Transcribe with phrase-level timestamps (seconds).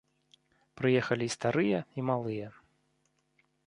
[0.81, 2.47] Прыехалі і старыя, і малыя.